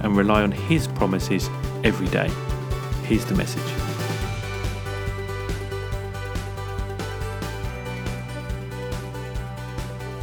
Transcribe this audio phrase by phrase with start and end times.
[0.00, 1.48] and rely on His promises
[1.84, 2.30] every day.
[3.04, 3.62] Here's the message.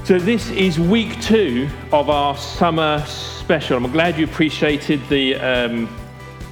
[0.05, 3.77] So, this is week two of our summer special.
[3.77, 5.89] I'm glad you appreciated the, um,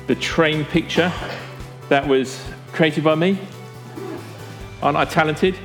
[0.08, 1.12] the train picture
[1.88, 3.40] that was created by me.
[4.82, 5.56] Aren't I talented?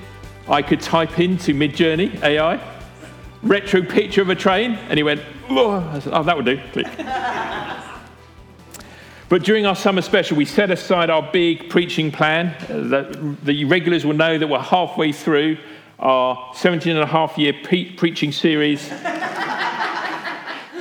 [0.48, 2.60] I could type into Midjourney AI,
[3.42, 6.60] retro picture of a train, and he went, oh, said, oh that would do.
[6.72, 6.86] Click.
[9.30, 12.48] But during our summer special, we set aside our big preaching plan.
[12.68, 15.56] Uh, the regulars will know that we're halfway through
[16.00, 18.82] our 17 and a half year pre- preaching series.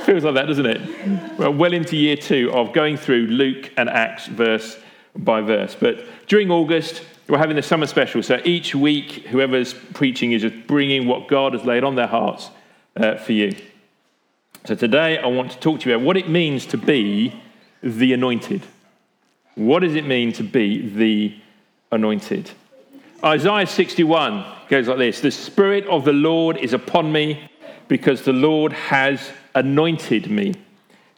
[0.04, 1.38] Feels like that, doesn't it?
[1.38, 4.76] We're well into year two of going through Luke and Acts verse
[5.14, 5.76] by verse.
[5.78, 8.20] But during August, we're having the summer special.
[8.20, 12.50] So each week, whoever's preaching is just bringing what God has laid on their hearts
[12.96, 13.54] uh, for you.
[14.64, 17.40] So today, I want to talk to you about what it means to be
[17.82, 18.62] the anointed.
[19.54, 21.34] What does it mean to be the
[21.92, 22.50] anointed?
[23.22, 27.50] Isaiah 61 goes like this The Spirit of the Lord is upon me
[27.88, 30.54] because the Lord has anointed me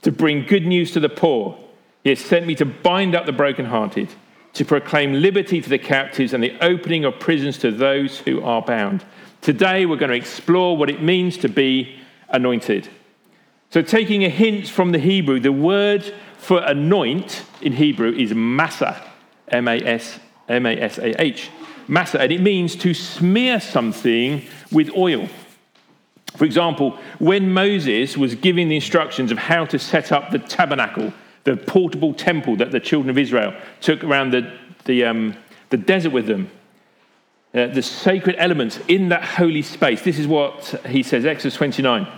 [0.02, 1.58] to bring good news to the poor.
[2.02, 4.08] He has sent me to bind up the brokenhearted,
[4.54, 8.62] to proclaim liberty to the captives and the opening of prisons to those who are
[8.62, 9.04] bound.
[9.40, 11.96] Today, we're going to explore what it means to be
[12.28, 12.88] anointed.
[13.70, 19.00] So, taking a hint from the Hebrew, the word for anoint in Hebrew is masa,
[19.46, 21.50] M A S M A S A H
[21.88, 24.42] masa, and it means to smear something
[24.72, 25.28] with oil.
[26.36, 31.12] For example, when Moses was giving the instructions of how to set up the tabernacle,
[31.44, 34.52] the portable temple that the children of Israel took around the,
[34.86, 35.36] the, um,
[35.70, 36.50] the desert with them,
[37.54, 42.08] uh, the sacred elements in that holy space, this is what he says, Exodus 29.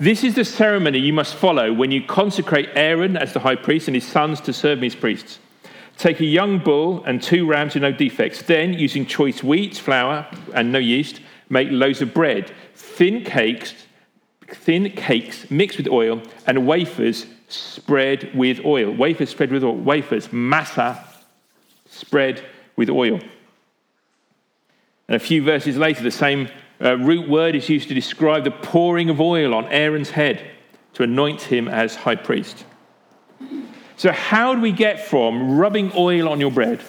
[0.00, 3.86] This is the ceremony you must follow when you consecrate Aaron as the high priest
[3.86, 5.38] and his sons to serve me as priests.
[5.96, 8.42] Take a young bull and two rams with no defects.
[8.42, 13.72] Then, using choice wheat, flour, and no yeast, make loaves of bread, thin cakes,
[14.48, 18.90] thin cakes mixed with oil, and wafers spread with oil.
[18.90, 19.76] Wafers spread with oil.
[19.76, 21.00] Wafers, masa,
[21.88, 22.44] spread
[22.74, 23.20] with oil.
[25.06, 26.48] And a few verses later, the same
[26.84, 30.50] uh, root word is used to describe the pouring of oil on Aaron's head
[30.92, 32.64] to anoint him as high priest.
[33.96, 36.82] So, how do we get from rubbing oil on your bread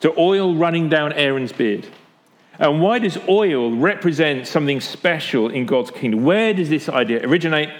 [0.00, 1.86] to oil running down Aaron's beard?
[2.58, 6.24] And why does oil represent something special in God's kingdom?
[6.24, 7.70] Where does this idea originate?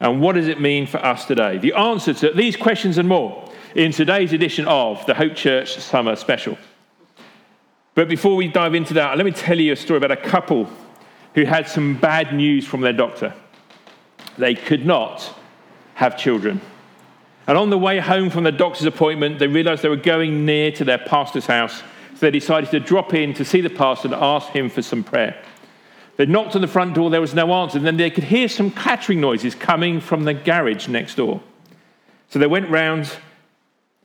[0.00, 1.58] And what does it mean for us today?
[1.58, 6.16] The answer to these questions and more in today's edition of the Hope Church Summer
[6.16, 6.56] Special.
[7.94, 10.68] But before we dive into that, let me tell you a story about a couple
[11.34, 13.34] who had some bad news from their doctor.
[14.38, 15.34] They could not
[15.94, 16.60] have children.
[17.46, 20.70] And on the way home from the doctor's appointment, they realized they were going near
[20.72, 21.82] to their pastor's house.
[22.14, 25.02] So they decided to drop in to see the pastor and ask him for some
[25.02, 25.42] prayer.
[26.16, 27.78] They knocked on the front door, there was no answer.
[27.78, 31.42] And then they could hear some clattering noises coming from the garage next door.
[32.28, 33.10] So they went round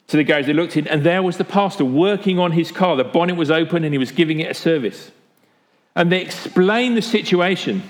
[0.07, 2.95] to the garage, they looked in, and there was the pastor working on his car.
[2.95, 5.11] The bonnet was open and he was giving it a service.
[5.95, 7.83] And they explained the situation.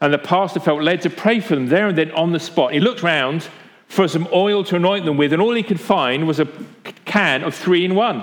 [0.00, 2.72] And the pastor felt led to pray for them there and then on the spot.
[2.72, 3.48] He looked round
[3.86, 6.48] for some oil to anoint them with, and all he could find was a
[7.04, 8.22] can of three in one.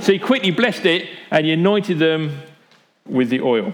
[0.00, 2.42] So he quickly blessed it and he anointed them
[3.06, 3.72] with the oil.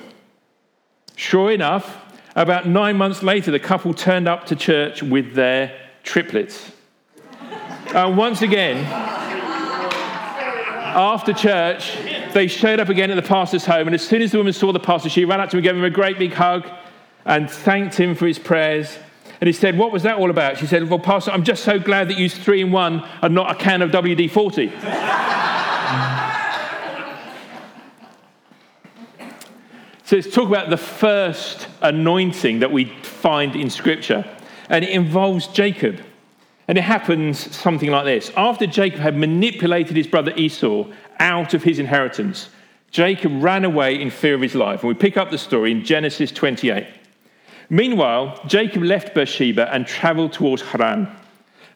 [1.17, 1.97] Sure enough,
[2.37, 6.73] about nine months later, the couple turned up to church with their triplets.
[7.95, 8.85] And once again,
[10.95, 11.97] after church,
[12.33, 13.89] they showed up again at the pastor's home.
[13.89, 15.75] And as soon as the woman saw the pastor, she ran up to him, gave
[15.75, 16.69] him a great big hug,
[17.25, 18.97] and thanked him for his prayers.
[19.41, 20.59] And he said, What was that all about?
[20.59, 23.51] She said, Well, Pastor, I'm just so glad that you three in one and not
[23.51, 24.71] a can of WD 40.
[30.05, 34.25] so let's talk about the first anointing that we find in Scripture.
[34.69, 36.01] And it involves Jacob.
[36.71, 38.31] And it happens something like this.
[38.37, 40.87] After Jacob had manipulated his brother Esau
[41.19, 42.49] out of his inheritance,
[42.93, 44.85] Jacob ran away in fear of his life.
[44.85, 46.87] And we pick up the story in Genesis 28.
[47.71, 51.09] Meanwhile, Jacob left Beersheba and traveled towards Haran.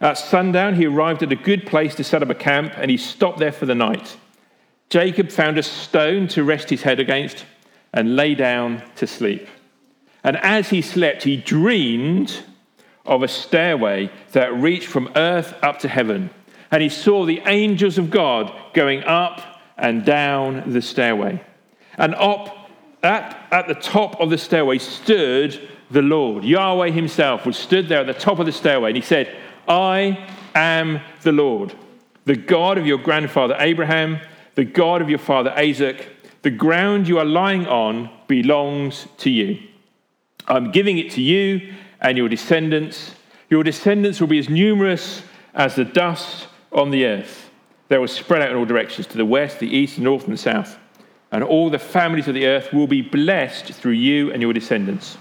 [0.00, 2.96] At sundown, he arrived at a good place to set up a camp and he
[2.96, 4.16] stopped there for the night.
[4.90, 7.46] Jacob found a stone to rest his head against
[7.92, 9.48] and lay down to sleep.
[10.22, 12.44] And as he slept, he dreamed
[13.04, 16.30] of a stairway that reached from earth up to heaven.
[16.70, 21.42] And he saw the angels of God going up and down the stairway.
[21.96, 22.70] And up
[23.02, 26.44] at, at the top of the stairway stood the Lord.
[26.44, 29.36] Yahweh himself was stood there at the top of the stairway, and he said,
[29.68, 31.74] I am the Lord,
[32.24, 34.18] the God of your grandfather Abraham,
[34.54, 36.08] the God of your father Isaac.
[36.42, 39.62] The ground you are lying on belongs to you.
[40.46, 41.72] I'm giving it to you
[42.04, 43.14] and your descendants.
[43.50, 45.22] Your descendants will be as numerous
[45.54, 47.50] as the dust on the earth.
[47.88, 50.32] They will spread out in all directions to the west, the east, the north, and
[50.32, 50.78] the south.
[51.32, 55.16] And all the families of the earth will be blessed through you and your descendants.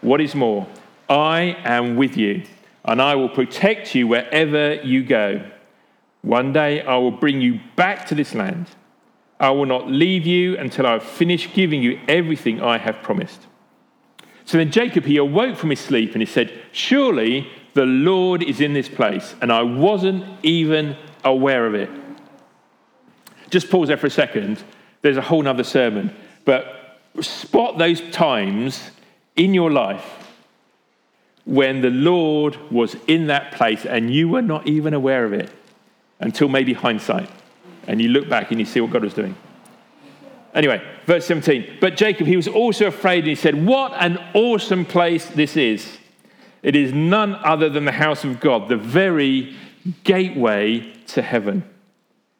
[0.00, 0.66] What is more,
[1.08, 2.42] I am with you,
[2.84, 5.44] and I will protect you wherever you go.
[6.22, 8.66] One day I will bring you back to this land.
[9.38, 13.46] I will not leave you until I have finished giving you everything I have promised.
[14.50, 18.60] So then Jacob, he awoke from his sleep and he said, Surely the Lord is
[18.60, 21.88] in this place, and I wasn't even aware of it.
[23.48, 24.60] Just pause there for a second.
[25.02, 26.12] There's a whole other sermon.
[26.44, 28.90] But spot those times
[29.36, 30.32] in your life
[31.44, 35.48] when the Lord was in that place and you were not even aware of it
[36.18, 37.30] until maybe hindsight.
[37.86, 39.36] And you look back and you see what God was doing.
[40.54, 41.78] Anyway, verse 17.
[41.80, 45.98] But Jacob, he was also afraid and he said, What an awesome place this is.
[46.62, 49.56] It is none other than the house of God, the very
[50.04, 51.64] gateway to heaven.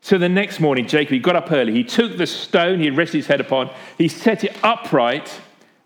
[0.02, 1.72] So the next morning, Jacob, he got up early.
[1.72, 5.40] He took the stone he had rested his head upon, he set it upright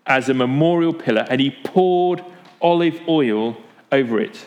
[0.05, 2.23] as a memorial pillar, and he poured
[2.61, 3.57] olive oil
[3.91, 4.45] over it.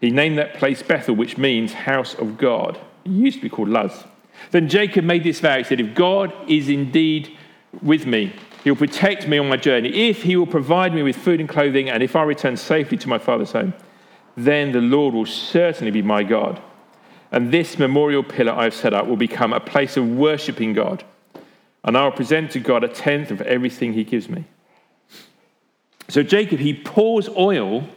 [0.00, 2.78] He named that place Bethel, which means house of God.
[3.04, 4.04] It used to be called Luz.
[4.50, 5.58] Then Jacob made this vow.
[5.58, 7.36] He said, If God is indeed
[7.82, 8.32] with me,
[8.64, 10.08] he will protect me on my journey.
[10.08, 13.08] If he will provide me with food and clothing, and if I return safely to
[13.08, 13.74] my father's home,
[14.36, 16.60] then the Lord will certainly be my God.
[17.30, 21.04] And this memorial pillar I have set up will become a place of worshipping God.
[21.84, 24.44] And I will present to God a tenth of everything he gives me.
[26.08, 27.88] So Jacob, he pours oil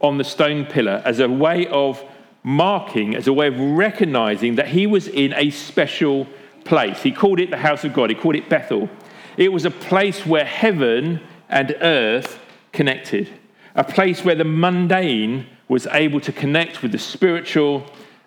[0.00, 2.04] on the stone pillar as a way of
[2.46, 6.28] marking, as a way of recognizing that he was in a special
[6.64, 7.02] place.
[7.02, 8.88] He called it the house of God, he called it Bethel.
[9.36, 12.38] It was a place where heaven and earth
[12.72, 13.28] connected,
[13.74, 17.84] a place where the mundane was able to connect with the spiritual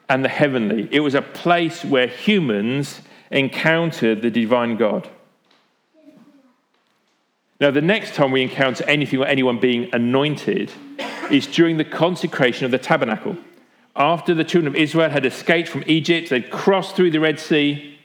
[0.10, 0.90] and the heavenly.
[0.92, 3.00] It was a place where humans
[3.32, 5.10] encountered the divine God.
[7.62, 10.74] Now, the next time we encounter anything or anyone being anointed
[11.32, 13.38] is during the consecration of the tabernacle
[14.00, 18.00] after the children of Israel had escaped from Egypt, they'd crossed through the Red Sea.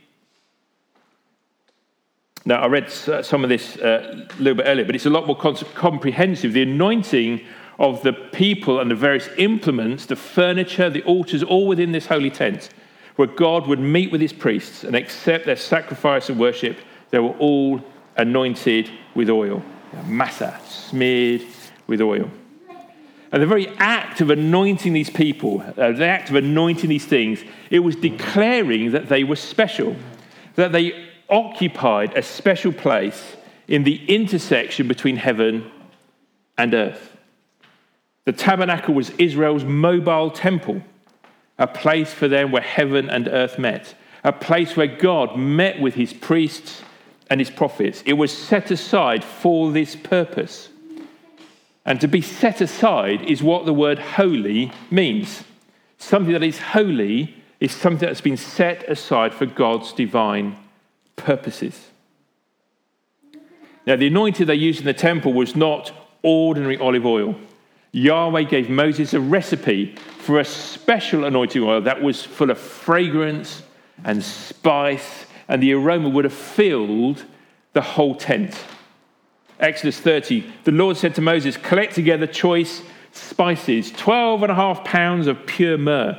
[2.44, 5.26] Now, I read some of this uh, a little bit earlier, but it's a lot
[5.26, 6.52] more comprehensive.
[6.52, 7.40] The anointing
[7.78, 12.30] of the people and the various implements, the furniture, the altars, all within this holy
[12.30, 12.70] tent,
[13.16, 16.76] where God would meet with his priests and accept their sacrifice and worship,
[17.10, 17.80] they were all
[18.16, 19.62] anointed with oil.
[20.06, 21.42] Massa, smeared
[21.86, 22.28] with oil.
[23.34, 27.42] And the very act of anointing these people, uh, the act of anointing these things,
[27.68, 29.96] it was declaring that they were special,
[30.54, 33.34] that they occupied a special place
[33.66, 35.68] in the intersection between heaven
[36.56, 37.16] and earth.
[38.24, 40.80] The tabernacle was Israel's mobile temple,
[41.58, 45.94] a place for them where heaven and earth met, a place where God met with
[45.94, 46.82] his priests
[47.28, 48.00] and his prophets.
[48.06, 50.68] It was set aside for this purpose.
[51.84, 55.44] And to be set aside is what the word holy means.
[55.98, 60.56] Something that is holy is something that's been set aside for God's divine
[61.16, 61.90] purposes.
[63.86, 67.36] Now, the anointing they used in the temple was not ordinary olive oil.
[67.92, 73.62] Yahweh gave Moses a recipe for a special anointing oil that was full of fragrance
[74.04, 77.24] and spice, and the aroma would have filled
[77.74, 78.58] the whole tent.
[79.60, 82.82] Exodus 30, the Lord said to Moses, Collect together choice
[83.12, 86.18] spices, 12 and a half pounds of pure myrrh,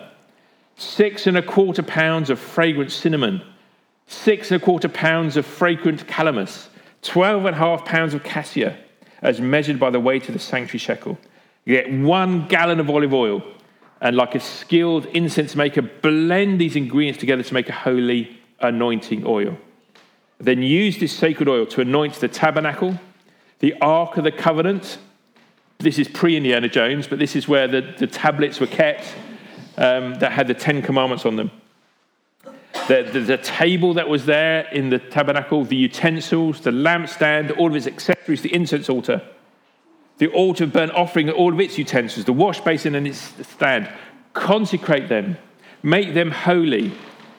[0.78, 3.42] six and a quarter pounds of fragrant cinnamon,
[4.08, 6.68] six and a quarter pounds of fragrant calamus,
[7.02, 8.78] 12 and a half pounds of cassia,
[9.22, 11.18] as measured by the weight of the sanctuary shekel.
[11.66, 13.44] You get one gallon of olive oil,
[14.02, 19.24] and like a skilled incense maker, blend these ingredients together to make a holy anointing
[19.26, 19.58] oil.
[20.38, 23.00] Then use this sacred oil to anoint the tabernacle
[23.60, 24.98] the Ark of the Covenant,
[25.80, 29.16] this is pre Indiana Jones, but this is where the, the tablets were kept
[29.78, 31.52] um, that had the Ten Commandments on them.
[32.88, 37.70] The, the, the, table that was there in the tabernacle, the utensils, the lampstand, all
[37.70, 39.24] of its accessories, the incense altar,
[40.20, 43.90] the altar of burnt offering, all of its utensils, the wash basin and its stand.
[44.34, 45.38] Consecrate them,
[45.82, 46.92] make them holy,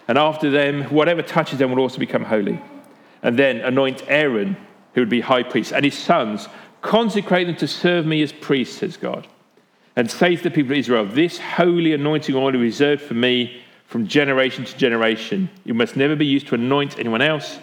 [0.09, 2.61] and after them, whatever touches them will also become holy.
[3.23, 4.57] And then anoint Aaron,
[4.97, 6.49] who would be high priest, and his sons.
[6.81, 9.27] Consecrate them to serve me as priests, says God.
[9.95, 13.63] And say to the people of Israel, This holy anointing oil is reserved for me
[13.89, 15.51] from generation to generation.
[15.65, 17.59] You must never be used to anoint anyone else.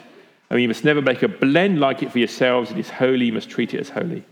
[0.51, 2.69] and you must never make a blend like it for yourselves.
[2.69, 3.25] It is holy.
[3.25, 4.23] You must treat it as holy.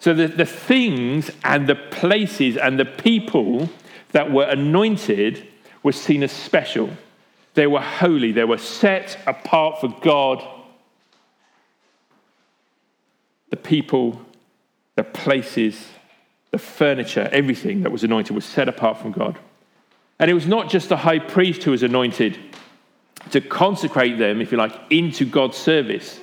[0.00, 3.70] So the, the things and the places and the people
[4.10, 5.48] that were anointed
[5.82, 6.90] were seen as special.
[7.54, 10.46] They were holy, they were set apart for God.
[13.52, 14.18] The people,
[14.96, 15.90] the places,
[16.52, 19.38] the furniture, everything that was anointed was set apart from God.
[20.18, 22.38] And it was not just the high priest who was anointed
[23.30, 26.18] to consecrate them, if you like, into God's service.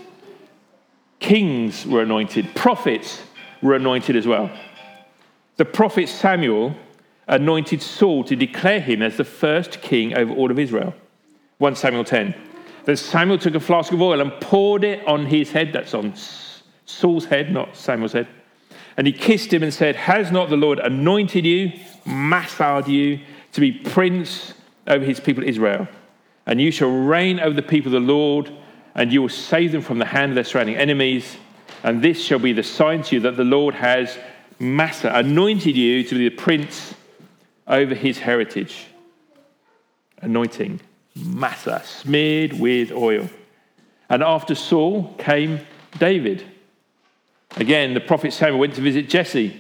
[1.20, 3.22] Kings were anointed, prophets
[3.62, 4.50] were anointed as well.
[5.58, 6.76] The prophet Samuel
[7.28, 10.96] anointed Saul to declare him as the first king over all of Israel.
[11.60, 12.34] 1 Samuel 10.
[12.86, 15.74] Then Samuel took a flask of oil and poured it on his head.
[15.74, 16.16] That's on
[16.90, 18.28] Saul's head, not Samuel's head.
[18.98, 21.72] And he kissed him and said, Has not the Lord anointed you,
[22.06, 23.20] massaged you,
[23.52, 24.56] to be prince
[24.88, 25.88] over his people Israel?
[26.48, 28.52] And you shall reign over the people of the Lord,
[28.96, 31.38] and you will save them from the hand of their surrounding enemies.
[31.84, 34.18] And this shall be the sign to you that the Lord has
[34.58, 36.96] massa, anointed you to be the prince
[37.68, 38.88] over his heritage.
[40.22, 40.82] Anointing
[41.16, 43.30] massa, smeared with oil.
[44.10, 45.60] And after Saul came
[46.00, 46.44] David.
[47.56, 49.60] Again, the prophet Samuel went to visit Jesse.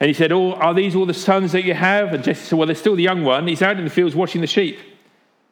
[0.00, 2.12] And he said, oh, Are these all the sons that you have?
[2.12, 3.46] And Jesse said, Well, there's still the young one.
[3.46, 4.78] He's out in the fields watching the sheep.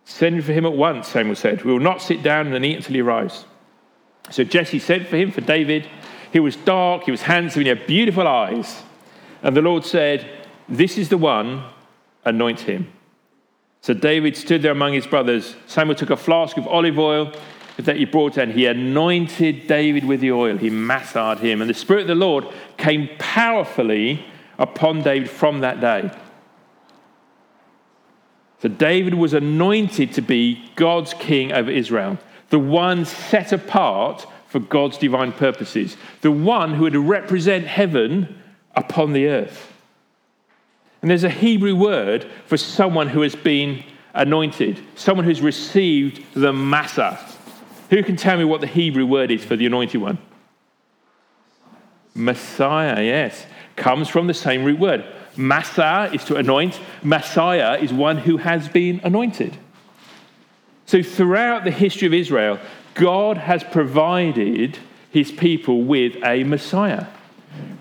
[0.04, 1.64] Send for him at once, Samuel said.
[1.64, 3.44] We will not sit down and eat until he arrives.
[4.30, 5.88] So Jesse sent for him for David.
[6.32, 8.82] He was dark, he was handsome, he had beautiful eyes.
[9.42, 11.64] And the Lord said, This is the one,
[12.24, 12.90] anoint him.
[13.80, 15.56] So David stood there among his brothers.
[15.66, 17.32] Samuel took a flask of olive oil
[17.78, 18.52] that he brought in.
[18.52, 20.56] He anointed David with the oil.
[20.56, 21.60] He massaged him.
[21.60, 24.24] And the Spirit of the Lord came powerfully
[24.58, 26.10] upon David from that day.
[28.60, 32.18] So David was anointed to be God's king over Israel,
[32.50, 38.40] the one set apart for God's divine purposes, the one who would represent heaven
[38.76, 39.72] upon the earth.
[41.00, 43.82] And there's a Hebrew word for someone who has been
[44.14, 47.18] anointed, someone who's received the massa.
[47.92, 50.16] Who can tell me what the Hebrew word is for the anointed one?
[52.14, 53.44] Messiah, yes.
[53.76, 55.04] Comes from the same root word.
[55.36, 59.58] Massa is to anoint, Messiah is one who has been anointed.
[60.86, 62.58] So, throughout the history of Israel,
[62.94, 64.78] God has provided
[65.10, 67.08] his people with a Messiah.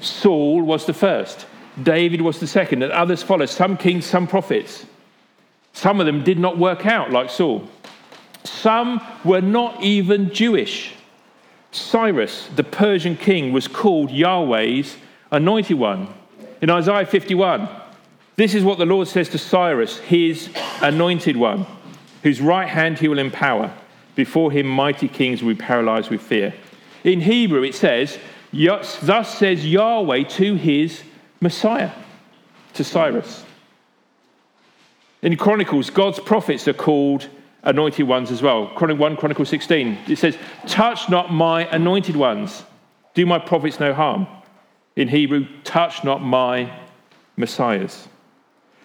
[0.01, 1.45] Saul was the first.
[1.81, 3.49] David was the second, and others followed.
[3.49, 4.85] Some kings, some prophets.
[5.71, 7.69] Some of them did not work out, like Saul.
[8.43, 10.93] Some were not even Jewish.
[11.71, 14.97] Cyrus, the Persian king, was called Yahweh's
[15.31, 16.13] anointed one.
[16.61, 17.69] In Isaiah 51,
[18.35, 20.49] this is what the Lord says to Cyrus, his
[20.81, 21.65] anointed one,
[22.23, 23.73] whose right hand he will empower.
[24.15, 26.53] Before him, mighty kings will be paralyzed with fear.
[27.03, 28.19] In Hebrew, it says,
[28.51, 31.03] Thus says Yahweh to his
[31.39, 31.91] Messiah
[32.73, 33.45] to Cyrus.
[35.21, 37.29] In Chronicles, God's prophets are called
[37.63, 38.67] anointed ones as well.
[38.75, 40.37] 1 Chronicle 16, it says,
[40.67, 42.63] Touch not my anointed ones,
[43.13, 44.27] do my prophets no harm.
[44.95, 46.71] In Hebrew, touch not my
[47.37, 48.07] messiahs.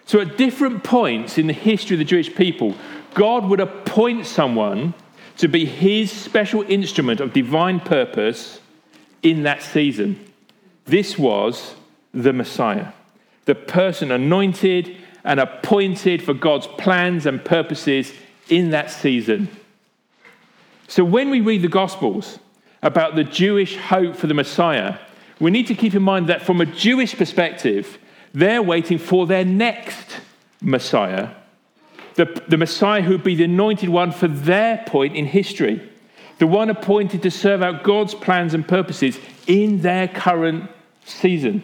[0.05, 2.75] So at different points in the history of the Jewish people,
[3.13, 4.93] God would appoint someone
[5.37, 8.61] to be his special instrument of divine purpose
[9.21, 10.23] in that season.
[10.85, 11.75] This was
[12.13, 12.93] the Messiah,
[13.45, 18.13] the person anointed and appointed for God's plans and purposes
[18.49, 19.49] in that season.
[20.87, 22.39] So when we read the Gospels
[22.81, 24.97] about the Jewish hope for the Messiah,
[25.39, 27.97] we need to keep in mind that from a Jewish perspective,
[28.33, 30.19] they're waiting for their next
[30.61, 31.29] Messiah,
[32.15, 35.87] the, the Messiah who would be the anointed one for their point in history,
[36.39, 40.69] the one appointed to serve out God's plans and purposes in their current
[41.05, 41.63] season.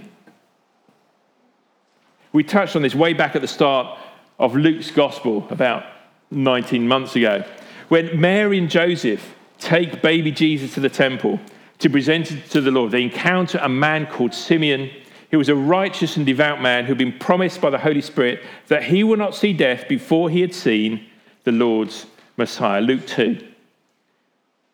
[2.31, 3.99] We touched on this way back at the start
[4.39, 5.85] of Luke's gospel about
[6.33, 7.43] 19 months ago,
[7.89, 11.39] when Mary and Joseph take baby Jesus to the temple
[11.79, 12.91] to present it to the Lord.
[12.91, 14.89] They encounter a man called Simeon
[15.33, 18.83] he was a righteous and devout man who'd been promised by the Holy Spirit that
[18.83, 21.07] he would not see death before he had seen
[21.43, 22.05] the Lord's
[22.37, 22.81] Messiah.
[22.81, 23.43] Luke 2.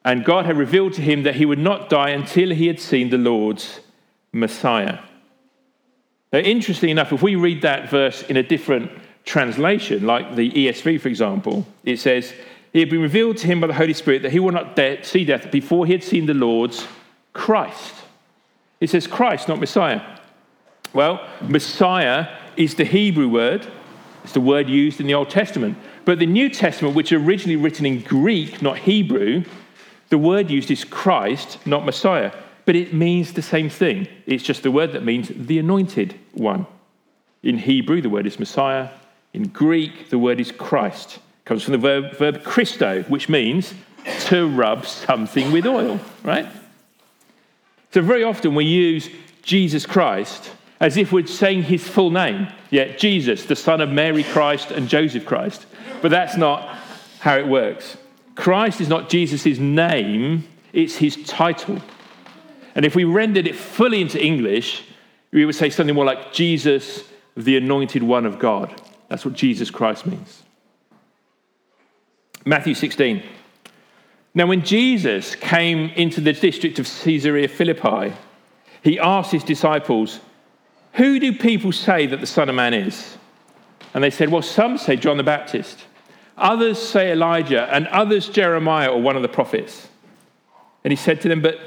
[0.03, 3.09] And God had revealed to him that he would not die until he had seen
[3.09, 3.79] the Lord's
[4.33, 4.99] Messiah.
[6.33, 8.91] Now, interestingly enough, if we read that verse in a different
[9.25, 12.33] translation, like the ESV, for example, it says,
[12.73, 15.03] He had been revealed to him by the Holy Spirit that he will not de-
[15.03, 16.87] see death before he had seen the Lord's
[17.33, 17.95] Christ.
[18.79, 20.01] It says Christ, not Messiah.
[20.93, 23.67] Well, Messiah is the Hebrew word,
[24.23, 25.77] it's the word used in the Old Testament.
[26.05, 29.43] But the New Testament, which originally written in Greek, not Hebrew,
[30.09, 32.31] the word used is Christ, not Messiah.
[32.65, 34.07] But it means the same thing.
[34.25, 36.67] It's just the word that means the anointed one.
[37.41, 38.89] In Hebrew, the word is Messiah.
[39.33, 41.17] In Greek, the word is Christ.
[41.17, 43.73] It comes from the verb, verb Christo, which means
[44.25, 46.47] to rub something with oil, right?
[47.91, 49.09] So very often we use
[49.41, 52.47] Jesus Christ as if we're saying his full name.
[52.69, 55.65] Yeah, Jesus, the son of Mary Christ and Joseph Christ.
[56.01, 56.77] But that's not
[57.19, 57.97] how it works.
[58.35, 61.81] Christ is not Jesus' name, it's his title.
[62.75, 64.83] And if we rendered it fully into English,
[65.31, 67.03] we would say something more like Jesus,
[67.35, 68.81] the anointed one of God.
[69.09, 70.43] That's what Jesus Christ means.
[72.45, 73.21] Matthew 16.
[74.33, 78.13] Now, when Jesus came into the district of Caesarea Philippi,
[78.83, 80.19] he asked his disciples,
[80.93, 83.17] Who do people say that the Son of Man is?
[83.93, 85.85] And they said, Well, some say John the Baptist.
[86.37, 89.89] Others say Elijah, and others Jeremiah or one of the prophets.
[90.83, 91.59] And he said to them, But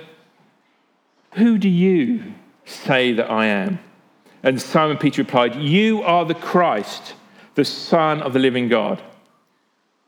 [1.35, 2.23] who do you
[2.65, 3.81] say that I am?
[4.43, 7.15] And Simon Peter replied, You are the Christ,
[7.55, 9.03] the Son of the living God.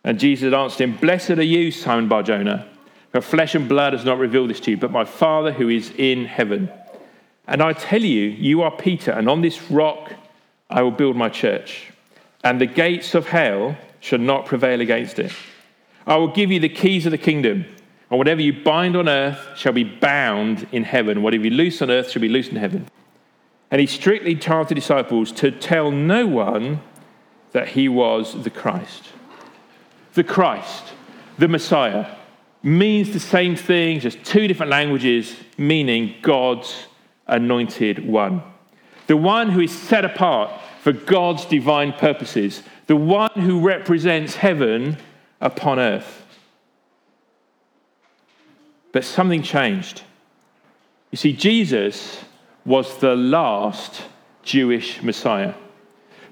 [0.02, 2.68] And Jesus answered him, Blessed are you, Simon Barjona,
[3.10, 5.92] for flesh and blood has not revealed this to you, but my Father who is
[5.96, 6.70] in heaven.
[7.46, 10.12] And I tell you, you are Peter, and on this rock
[10.68, 11.92] I will build my church,
[12.42, 15.32] and the gates of hell shall not prevail against it.
[16.06, 17.64] I will give you the keys of the kingdom,
[18.10, 21.22] and whatever you bind on earth shall be bound in heaven.
[21.22, 22.86] Whatever you loose on earth shall be loosed in heaven.
[23.70, 26.80] And he strictly charged the disciples to tell no one
[27.54, 29.04] that he was the Christ.
[30.14, 30.82] The Christ,
[31.38, 32.16] the Messiah,
[32.64, 36.88] means the same thing, just two different languages, meaning God's
[37.28, 38.42] anointed one.
[39.06, 44.96] The one who is set apart for God's divine purposes, the one who represents heaven
[45.40, 46.26] upon earth.
[48.90, 50.02] But something changed.
[51.12, 52.24] You see, Jesus
[52.64, 54.02] was the last
[54.42, 55.54] Jewish Messiah.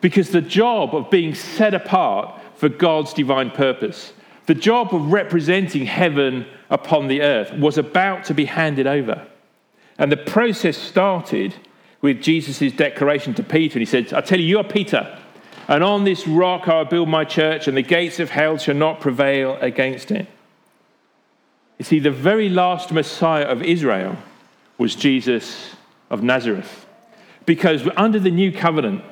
[0.03, 4.13] Because the job of being set apart for God's divine purpose,
[4.45, 9.27] the job of representing heaven upon the earth, was about to be handed over.
[9.99, 11.55] And the process started
[12.01, 13.79] with Jesus' declaration to Peter.
[13.79, 15.19] And he said, I tell you, you are Peter,
[15.69, 18.75] and on this rock I will build my church, and the gates of hell shall
[18.75, 20.27] not prevail against it.
[21.79, 24.17] You see, the very last Messiah of Israel
[24.79, 25.77] was Jesus
[26.11, 26.87] of Nazareth.
[27.47, 29.05] Because under the new covenant,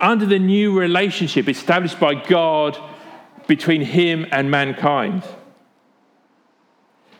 [0.00, 2.78] under the new relationship established by God
[3.46, 5.24] between him and mankind,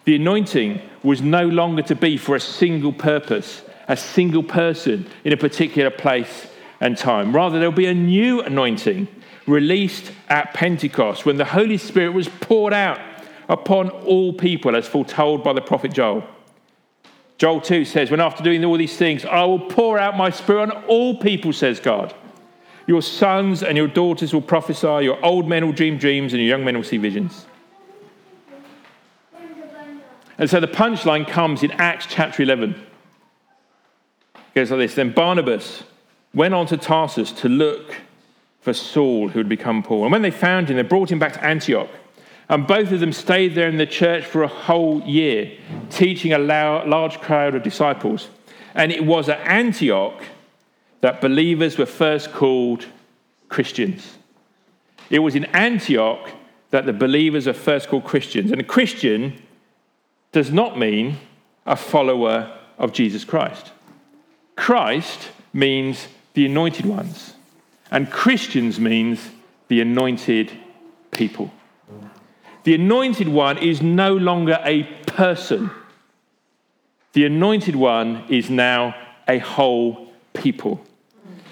[0.04, 5.32] the anointing was no longer to be for a single purpose, a single person in
[5.32, 6.46] a particular place
[6.80, 7.34] and time.
[7.34, 9.08] Rather, there'll be a new anointing
[9.46, 13.00] released at Pentecost when the Holy Spirit was poured out
[13.48, 16.22] upon all people, as foretold by the prophet Joel.
[17.38, 20.70] Joel 2 says, When after doing all these things, I will pour out my spirit
[20.70, 22.14] on all people, says God.
[22.88, 26.48] Your sons and your daughters will prophesy, your old men will dream dreams, and your
[26.48, 27.44] young men will see visions.
[30.38, 32.70] And so the punchline comes in Acts chapter 11.
[34.34, 35.82] It goes like this Then Barnabas
[36.32, 37.94] went on to Tarsus to look
[38.62, 40.04] for Saul, who had become Paul.
[40.04, 41.90] And when they found him, they brought him back to Antioch.
[42.48, 45.52] And both of them stayed there in the church for a whole year,
[45.90, 48.28] teaching a large crowd of disciples.
[48.74, 50.22] And it was at Antioch
[51.00, 52.86] that believers were first called
[53.48, 54.18] Christians.
[55.10, 56.30] It was in Antioch
[56.70, 58.50] that the believers are first called Christians.
[58.50, 59.40] And a Christian
[60.32, 61.18] does not mean
[61.66, 63.72] a follower of Jesus Christ.
[64.56, 67.34] Christ means the anointed ones,
[67.90, 69.30] and Christians means
[69.68, 70.52] the anointed
[71.10, 71.50] people.
[72.64, 75.70] The anointed one is no longer a person.
[77.12, 78.94] The anointed one is now
[79.26, 80.84] a whole people.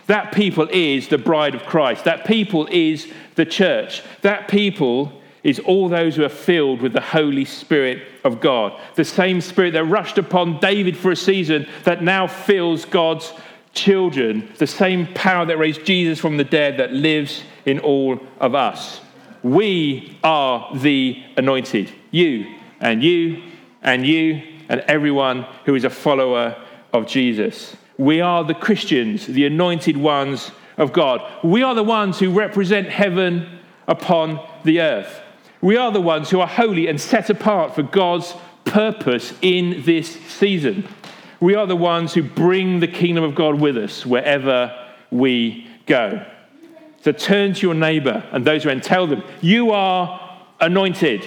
[0.06, 2.04] That people is the bride of Christ.
[2.04, 4.02] That people is the church.
[4.22, 8.78] That people is all those who are filled with the Holy Spirit of God.
[8.96, 13.32] The same Spirit that rushed upon David for a season that now fills God's
[13.72, 18.54] children, the same power that raised Jesus from the dead that lives in all of
[18.54, 19.00] us.
[19.42, 21.92] We are the anointed.
[22.10, 23.42] You and you
[23.82, 26.56] and you and everyone who is a follower
[26.92, 27.76] of Jesus.
[27.98, 31.22] We are the Christians, the anointed ones of God.
[31.42, 35.20] We are the ones who represent heaven upon the earth.
[35.60, 40.08] We are the ones who are holy and set apart for God's purpose in this
[40.08, 40.86] season.
[41.40, 44.76] We are the ones who bring the kingdom of God with us wherever
[45.10, 46.24] we go.
[47.02, 51.24] So turn to your neighbor and those around, tell them, You are anointed.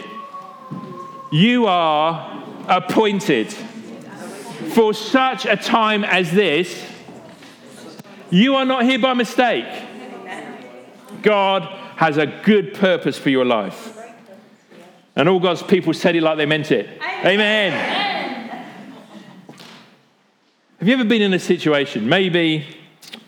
[1.31, 3.55] You are appointed.
[4.73, 6.85] For such a time as this,
[8.29, 9.65] you are not here by mistake.
[11.21, 11.63] God
[11.95, 13.97] has a good purpose for your life.
[15.15, 16.87] And all God's people said it like they meant it.
[17.01, 17.73] Amen.
[17.73, 18.65] Amen.
[20.79, 22.07] Have you ever been in a situation?
[22.07, 22.65] Maybe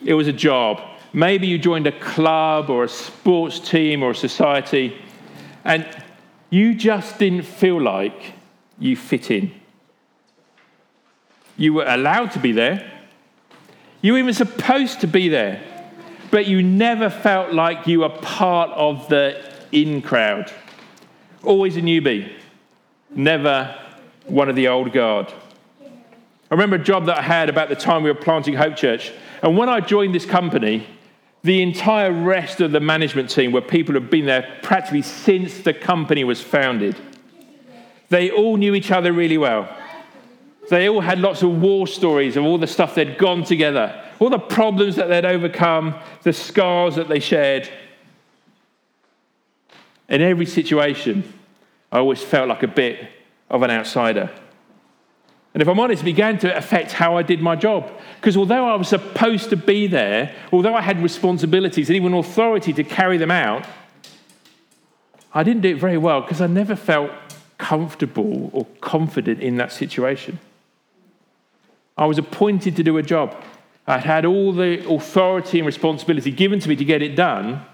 [0.06, 0.82] it was a job.
[1.12, 4.96] Maybe you joined a club or a sports team or a society,
[5.66, 5.86] and
[6.50, 8.36] you just didn't feel like
[8.80, 9.61] you fit in.
[11.62, 12.92] You were allowed to be there,
[14.02, 15.62] you were even supposed to be there,
[16.32, 19.40] but you never felt like you were part of the
[19.72, 20.52] in crowd.
[21.44, 22.34] Always a newbie,
[23.12, 23.78] never
[24.26, 25.32] one of the old guard.
[25.84, 29.12] I remember a job that I had about the time we were planting Hope Church.
[29.44, 30.88] And when I joined this company,
[31.44, 35.60] the entire rest of the management team were people who had been there practically since
[35.60, 36.98] the company was founded.
[38.10, 39.70] They all knew each other really well.
[40.70, 44.30] They all had lots of war stories of all the stuff they'd gone together, all
[44.30, 47.70] the problems that they'd overcome, the scars that they shared.
[50.08, 51.34] In every situation,
[51.92, 53.08] I always felt like a bit
[53.50, 54.30] of an outsider.
[55.54, 57.92] And if I'm honest, it began to affect how I did my job.
[58.16, 62.72] Because although I was supposed to be there, although I had responsibilities and even authority
[62.74, 63.66] to carry them out,
[65.34, 67.12] I didn't do it very well because I never felt
[67.58, 70.40] comfortable or confident in that situation.
[71.98, 73.36] I was appointed to do a job.
[73.88, 77.66] I'd had all the authority and responsibility given to me to get it done,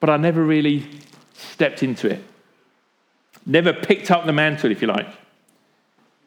[0.00, 0.86] but I never really
[1.34, 2.22] stepped into it.
[3.44, 5.08] Never picked up the mantle, if you like.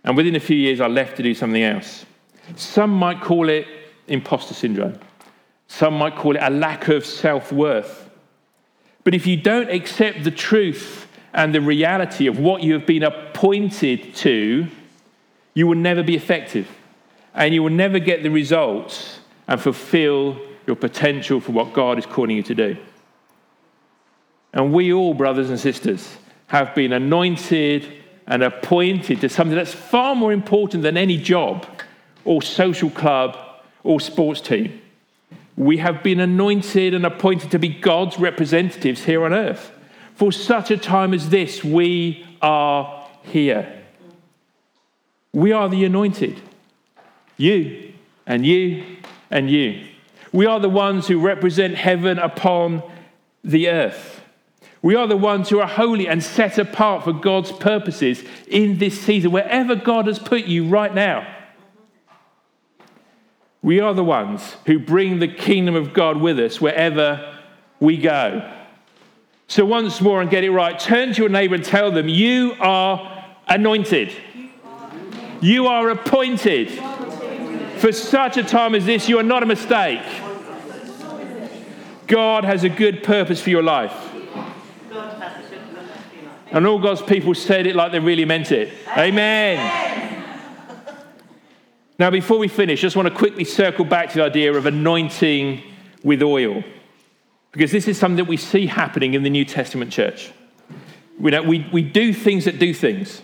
[0.04, 2.06] And within a few years, I left to do something else.
[2.56, 3.68] Some might call it
[4.08, 5.00] imposter syndrome.
[5.68, 8.10] Some might call it a lack of self worth.
[9.04, 13.04] But if you don't accept the truth and the reality of what you have been
[13.04, 14.68] appointed to,
[15.54, 16.68] you will never be effective.
[17.36, 22.06] And you will never get the results and fulfill your potential for what God is
[22.06, 22.78] calling you to do.
[24.54, 26.18] And we all, brothers and sisters,
[26.48, 27.92] have been anointed
[28.26, 31.66] and appointed to something that's far more important than any job
[32.24, 33.38] or social club
[33.84, 34.82] or sports team.
[35.58, 39.72] We have been anointed and appointed to be God's representatives here on earth.
[40.16, 43.84] For such a time as this, we are here.
[45.34, 46.42] We are the anointed.
[47.38, 47.94] You
[48.26, 48.84] and you
[49.30, 49.86] and you.
[50.32, 52.84] We are the ones who represent heaven upon
[53.44, 54.22] the earth.
[54.82, 59.02] We are the ones who are holy and set apart for God's purposes in this
[59.02, 61.28] season, wherever God has put you right now.
[63.62, 67.40] We are the ones who bring the kingdom of God with us wherever
[67.80, 68.52] we go.
[69.48, 72.56] So, once more, and get it right, turn to your neighbor and tell them, You
[72.60, 74.14] are anointed.
[75.42, 76.80] You are appointed.
[77.86, 80.02] For such a time as this, you are not a mistake.
[82.08, 83.94] God has a good purpose for your life.
[86.50, 88.74] And all God's people said it like they really meant it.
[88.98, 90.26] Amen.
[92.00, 94.66] Now, before we finish, I just want to quickly circle back to the idea of
[94.66, 95.62] anointing
[96.04, 96.64] with oil.
[97.52, 100.32] Because this is something that we see happening in the New Testament church.
[101.20, 103.22] We, know, we, we do things that do things.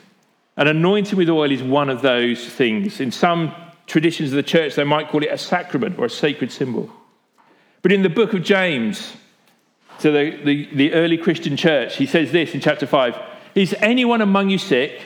[0.56, 3.00] And anointing with oil is one of those things.
[3.00, 3.56] In some
[3.92, 6.90] traditions of the church, they might call it a sacrament or a sacred symbol.
[7.82, 9.14] But in the book of James,
[10.00, 13.18] to the, the, the early Christian church, he says this in chapter 5
[13.54, 15.02] Is anyone among you sick?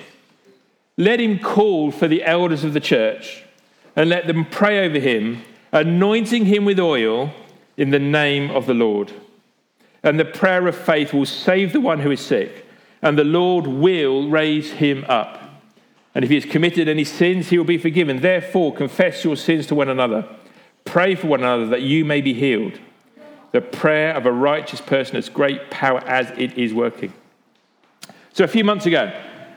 [0.98, 3.44] Let him call for the elders of the church
[3.96, 7.34] and let them pray over him, anointing him with oil
[7.78, 9.12] in the name of the Lord.
[10.04, 12.68] And the prayer of faith will save the one who is sick,
[13.02, 15.42] and the Lord will raise him up.
[16.16, 18.22] And if he has committed any sins, he will be forgiven.
[18.22, 20.26] Therefore, confess your sins to one another.
[20.86, 22.80] Pray for one another that you may be healed.
[23.52, 27.14] The prayer of a righteous person has great power as it is working.
[28.34, 29.14] So, a few months ago,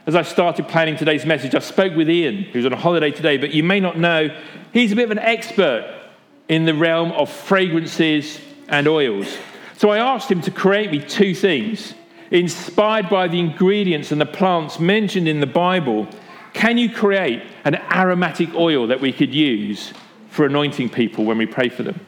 [0.06, 3.36] as I started planning today's message, I spoke with Ian, who's on a holiday today,
[3.36, 4.28] but you may not know,
[4.72, 5.94] he's a bit of an expert
[6.48, 9.36] in the realm of fragrances and oils.
[9.76, 11.94] So I asked him to create me two things.
[12.30, 16.08] Inspired by the ingredients and the plants mentioned in the Bible,
[16.52, 19.92] can you create an aromatic oil that we could use
[20.30, 22.00] for anointing people when we pray for them?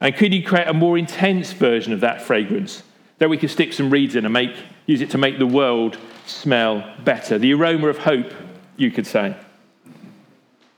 [0.00, 2.82] And could you create a more intense version of that fragrance
[3.18, 4.54] that we could stick some reeds in and make,
[4.86, 7.38] use it to make the world smell better?
[7.38, 8.32] The aroma of hope,
[8.76, 9.36] you could say.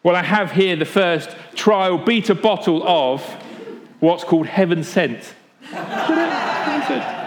[0.02, 3.22] Well, I have here the first trial beta bottle of
[4.00, 5.34] what's called heaven sent.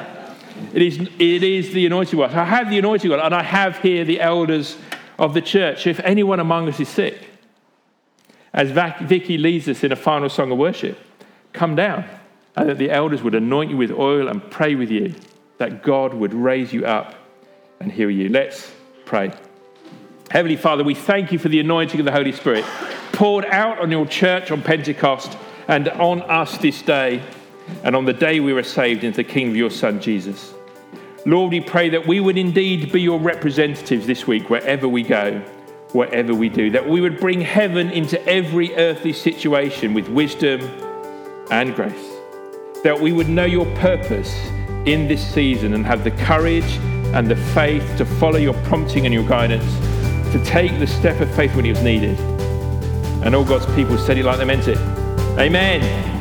[0.73, 2.25] It is, it is the anointing oil.
[2.25, 4.77] I have the anointing oil, and I have here the elders
[5.17, 5.87] of the church.
[5.87, 7.17] If anyone among us is sick,
[8.53, 8.71] as
[9.07, 10.97] Vicky leads us in a final song of worship,
[11.53, 12.05] come down,
[12.55, 15.13] and that the elders would anoint you with oil and pray with you,
[15.57, 17.15] that God would raise you up
[17.79, 18.29] and heal you.
[18.29, 18.71] Let's
[19.05, 19.31] pray.
[20.29, 22.65] Heavenly Father, we thank you for the anointing of the Holy Spirit
[23.13, 27.23] poured out on your church on Pentecost and on us this day
[27.83, 30.53] and on the day we were saved into the kingdom of your Son, Jesus.
[31.27, 35.39] Lord, we pray that we would indeed be your representatives this week wherever we go,
[35.91, 40.61] whatever we do, that we would bring heaven into every earthly situation with wisdom
[41.51, 42.15] and grace,
[42.85, 44.33] that we would know your purpose
[44.85, 46.77] in this season and have the courage
[47.13, 49.69] and the faith to follow your prompting and your guidance,
[50.31, 52.17] to take the step of faith when it was needed.
[53.25, 54.77] And all God's people said it like they meant it.
[55.37, 56.16] Amen.